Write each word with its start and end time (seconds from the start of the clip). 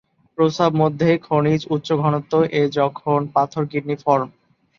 প্রস্রাব 0.37 0.71
মধ্যে 0.81 1.09
খনিজ 1.25 1.61
উচ্চ 1.75 1.89
ঘনত্ব 2.03 2.31
এ 2.53 2.63
যখন 2.77 3.19
পাথর 3.35 3.63
কিডনি 3.71 3.95
ফর্ম। 4.03 4.29